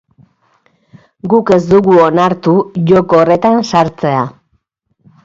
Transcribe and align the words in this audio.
Guk 1.33 1.51
ez 1.57 1.59
dugu 1.73 1.97
onartu 2.05 2.53
joko 2.93 3.21
horretan 3.21 3.61
sartzea. 3.73 4.25